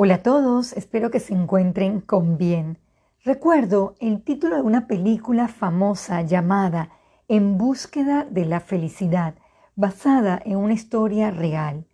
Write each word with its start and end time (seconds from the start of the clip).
Hola 0.00 0.14
a 0.14 0.22
todos, 0.22 0.74
espero 0.74 1.10
que 1.10 1.18
se 1.18 1.34
encuentren 1.34 2.00
con 2.00 2.38
bien. 2.38 2.78
Recuerdo 3.24 3.96
el 3.98 4.22
título 4.22 4.54
de 4.54 4.62
una 4.62 4.86
película 4.86 5.48
famosa 5.48 6.22
llamada 6.22 6.90
En 7.26 7.58
búsqueda 7.58 8.24
de 8.24 8.44
la 8.44 8.60
felicidad, 8.60 9.34
basada 9.74 10.40
en 10.44 10.56
una 10.58 10.74
historia 10.74 11.32
real. 11.32 11.84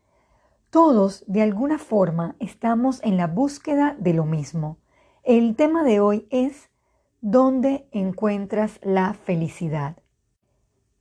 Todos, 0.68 1.24
de 1.28 1.40
alguna 1.40 1.78
forma, 1.78 2.36
estamos 2.40 3.02
en 3.04 3.16
la 3.16 3.26
búsqueda 3.26 3.96
de 3.98 4.12
lo 4.12 4.26
mismo. 4.26 4.76
El 5.22 5.56
tema 5.56 5.82
de 5.82 6.00
hoy 6.00 6.26
es 6.28 6.68
¿Dónde 7.22 7.88
encuentras 7.90 8.80
la 8.82 9.14
felicidad? 9.14 9.96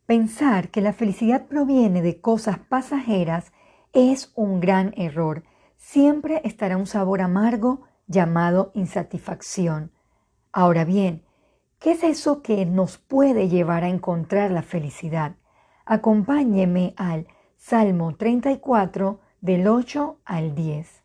Pensar 0.06 0.70
que 0.70 0.80
la 0.80 0.94
felicidad 0.94 1.48
proviene 1.48 2.02
de 2.02 2.22
cosas 2.22 2.60
pasajeras 2.60 3.52
es 3.92 4.32
un 4.36 4.62
gran 4.62 4.94
error 4.96 5.44
siempre 5.84 6.40
estará 6.46 6.78
un 6.78 6.88
sabor 6.88 7.22
amargo 7.22 7.82
llamado 8.08 8.72
insatisfacción. 8.74 9.92
Ahora 10.54 10.86
bien, 10.86 11.24
¿qué 11.78 11.92
es 11.92 12.04
eso 12.04 12.42
que 12.42 12.66
nos 12.66 12.98
puede 12.98 13.50
llevar 13.50 13.84
a 13.84 13.90
encontrar 13.90 14.50
la 14.50 14.62
felicidad? 14.62 15.36
Acompáñeme 15.86 16.94
al 16.96 17.28
Salmo 17.58 18.16
34 18.16 19.20
del 19.42 19.68
8 19.68 20.20
al 20.24 20.56
10. 20.56 21.04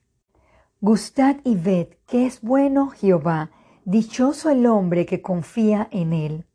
Gustad 0.81 1.37
y 1.43 1.57
ved 1.57 1.89
que 2.07 2.25
es 2.27 2.41
bueno 2.41 2.91
Jehová, 2.91 3.51
dichoso 3.85 4.49
el 4.49 4.65
hombre 4.65 5.07
que 5.07 5.21
confía 5.21 5.89
en 5.91 6.13
él. 6.13 6.47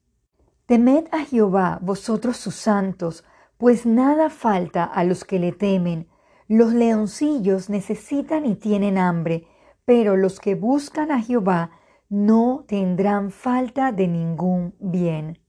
Temed 0.66 1.08
a 1.12 1.26
Jehová, 1.26 1.78
vosotros 1.81 2.38
sus 2.38 2.55
santos, 2.55 3.26
pues 3.58 3.86
nada 3.86 4.30
falta 4.30 4.86
a 4.86 5.03
los 5.03 5.26
que 5.26 5.40
le 5.40 5.52
temen, 5.52 6.08
los 6.48 6.74
leoncillos 6.74 7.70
necesitan 7.70 8.46
y 8.46 8.56
tienen 8.56 8.98
hambre, 8.98 9.48
pero 9.86 10.18
los 10.18 10.40
que 10.40 10.56
buscan 10.56 11.12
a 11.12 11.22
Jehová 11.22 11.72
no 12.10 12.66
tendrán 12.68 13.31
falta 13.31 13.92
de 13.92 14.08
ningún 14.08 14.76
bien. 14.80 15.40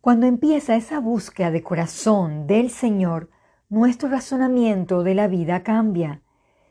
Cuando 0.00 0.26
empieza 0.26 0.76
esa 0.76 0.98
búsqueda 0.98 1.50
de 1.50 1.62
corazón 1.62 2.46
del 2.46 2.70
Señor, 2.70 3.28
nuestro 3.68 4.08
razonamiento 4.08 5.02
de 5.02 5.14
la 5.14 5.28
vida 5.28 5.62
cambia. 5.62 6.22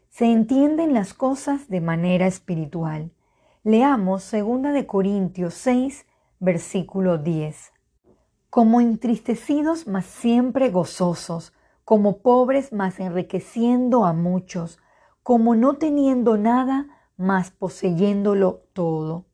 Se 0.09 0.25
entienden 0.25 0.93
las 0.93 1.13
cosas 1.13 1.69
de 1.69 1.81
manera 1.81 2.27
espiritual. 2.27 3.11
Leamos 3.63 4.31
2 4.31 4.73
de 4.73 4.85
Corintios 4.87 5.53
6, 5.55 6.05
versículo 6.39 7.17
10. 7.17 7.71
Como 8.49 8.81
entristecidos, 8.81 9.85
mas 9.85 10.05
siempre 10.05 10.69
gozosos, 10.69 11.53
como 11.89 12.19
pobres 12.19 12.71
mas 12.71 12.99
enriqueciendo 12.99 14.05
a 14.05 14.13
muchos, 14.13 14.77
como 15.23 15.55
no 15.55 15.77
teniendo 15.77 16.37
nada 16.37 16.85
mas 17.17 17.49
poseyéndolo 17.49 18.61
todo. 18.73 19.25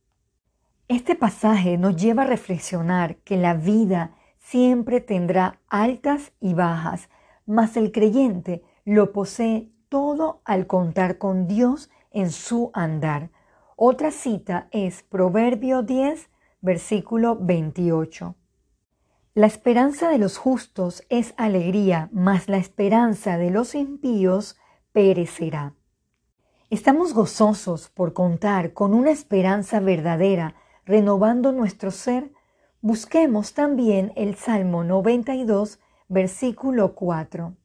Este 0.88 1.16
pasaje 1.16 1.78
nos 1.78 1.98
lleva 1.98 2.24
a 2.24 2.28
reflexionar 2.28 3.18
que 3.26 3.36
la 3.36 3.56
vida 3.56 4.16
siempre 4.38 5.02
tendrá 5.02 5.60
altas 5.68 6.32
y 6.40 6.54
bajas, 6.54 7.10
mas 7.46 7.76
el 7.76 7.92
creyente 7.92 8.64
lo 8.86 9.12
posee 9.12 9.70
todo 9.90 10.40
al 10.46 10.66
contar 10.66 11.18
con 11.18 11.48
Dios 11.48 11.90
en 12.12 12.32
su 12.32 12.72
andar. 12.74 13.32
Otra 13.76 14.12
cita 14.12 14.70
es 14.72 15.04
Proverbio 15.04 15.84
10, 15.84 16.30
versículo 16.62 17.38
28. 17.38 18.34
La 19.38 19.48
esperanza 19.48 20.08
de 20.08 20.18
los 20.18 20.38
justos 20.38 21.04
es 21.10 21.34
alegría, 21.36 22.08
mas 22.14 22.48
la 22.48 22.56
esperanza 22.56 23.38
de 23.38 23.52
los 23.52 23.76
impíos 23.76 24.56
perecerá. 24.94 25.76
Estamos 26.70 27.14
gozosos 27.14 27.90
por 27.90 28.14
contar 28.14 28.72
con 28.72 28.94
una 28.94 29.12
esperanza 29.12 29.82
verdadera, 29.82 30.56
renovando 30.86 31.52
nuestro 31.52 31.92
ser. 31.92 32.32
Busquemos 32.80 33.54
también 33.54 34.14
el 34.16 34.36
Salmo 34.36 34.86
92, 34.86 35.82
versículo 36.08 36.96
4. 36.96 37.58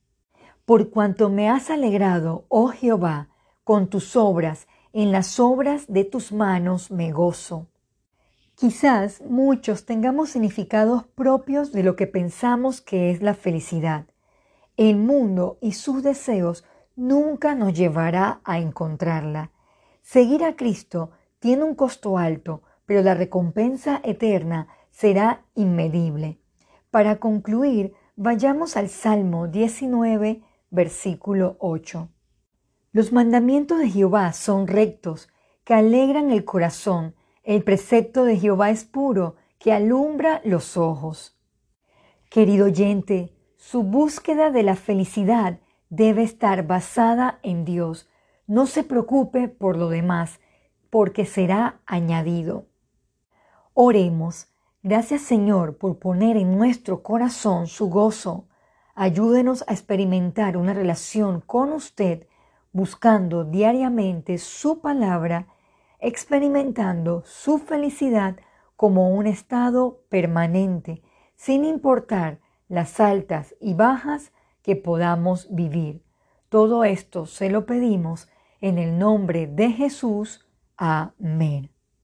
Por 0.64 0.90
cuanto 0.90 1.28
me 1.28 1.48
has 1.48 1.70
alegrado, 1.70 2.46
oh 2.48 2.70
Jehová, 2.70 3.28
con 3.62 3.86
tus 3.86 4.16
obras, 4.16 4.66
en 4.92 5.12
las 5.12 5.38
obras 5.38 5.84
de 5.86 6.02
tus 6.02 6.32
manos 6.32 6.90
me 6.90 7.12
gozo. 7.12 7.69
Quizás 8.60 9.22
muchos 9.22 9.86
tengamos 9.86 10.28
significados 10.28 11.06
propios 11.06 11.72
de 11.72 11.82
lo 11.82 11.96
que 11.96 12.06
pensamos 12.06 12.82
que 12.82 13.10
es 13.10 13.22
la 13.22 13.32
felicidad. 13.32 14.04
El 14.76 14.96
mundo 14.96 15.56
y 15.62 15.72
sus 15.72 16.02
deseos 16.02 16.66
nunca 16.94 17.54
nos 17.54 17.72
llevará 17.72 18.42
a 18.44 18.58
encontrarla. 18.58 19.50
Seguir 20.02 20.44
a 20.44 20.56
Cristo 20.56 21.10
tiene 21.38 21.64
un 21.64 21.74
costo 21.74 22.18
alto, 22.18 22.60
pero 22.84 23.00
la 23.00 23.14
recompensa 23.14 24.02
eterna 24.04 24.68
será 24.90 25.42
inmedible. 25.54 26.38
Para 26.90 27.16
concluir, 27.16 27.94
vayamos 28.14 28.76
al 28.76 28.90
Salmo 28.90 29.48
19, 29.48 30.42
versículo 30.68 31.56
8. 31.60 32.10
Los 32.92 33.10
mandamientos 33.10 33.78
de 33.78 33.88
Jehová 33.88 34.34
son 34.34 34.66
rectos, 34.66 35.30
que 35.64 35.72
alegran 35.72 36.30
el 36.30 36.44
corazón, 36.44 37.14
el 37.42 37.62
precepto 37.62 38.24
de 38.24 38.36
Jehová 38.36 38.70
es 38.70 38.84
puro, 38.84 39.36
que 39.58 39.72
alumbra 39.72 40.40
los 40.44 40.76
ojos. 40.76 41.38
Querido 42.30 42.66
oyente, 42.66 43.34
su 43.56 43.82
búsqueda 43.82 44.50
de 44.50 44.62
la 44.62 44.76
felicidad 44.76 45.58
debe 45.90 46.22
estar 46.22 46.66
basada 46.66 47.40
en 47.42 47.64
Dios. 47.64 48.08
No 48.46 48.66
se 48.66 48.84
preocupe 48.84 49.48
por 49.48 49.76
lo 49.76 49.88
demás, 49.88 50.40
porque 50.88 51.26
será 51.26 51.80
añadido. 51.86 52.66
Oremos. 53.74 54.48
Gracias 54.82 55.20
Señor 55.22 55.76
por 55.76 55.98
poner 55.98 56.36
en 56.36 56.56
nuestro 56.56 57.02
corazón 57.02 57.66
su 57.66 57.90
gozo. 57.90 58.48
Ayúdenos 58.94 59.62
a 59.68 59.72
experimentar 59.72 60.56
una 60.56 60.72
relación 60.72 61.40
con 61.42 61.72
usted, 61.72 62.26
buscando 62.72 63.44
diariamente 63.44 64.38
su 64.38 64.80
palabra 64.80 65.48
experimentando 66.00 67.22
su 67.24 67.58
felicidad 67.58 68.36
como 68.76 69.10
un 69.10 69.26
estado 69.26 70.02
permanente, 70.08 71.02
sin 71.36 71.64
importar 71.64 72.40
las 72.68 73.00
altas 73.00 73.54
y 73.60 73.74
bajas 73.74 74.32
que 74.62 74.76
podamos 74.76 75.54
vivir. 75.54 76.02
Todo 76.48 76.84
esto 76.84 77.26
se 77.26 77.50
lo 77.50 77.66
pedimos 77.66 78.28
en 78.60 78.78
el 78.78 78.98
nombre 78.98 79.46
de 79.46 79.70
Jesús. 79.72 80.46
Amén. 80.76 81.70